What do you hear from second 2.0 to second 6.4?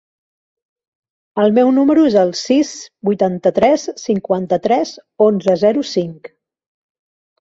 es el sis, vuitanta-tres, cinquanta-tres, onze, zero, cinc.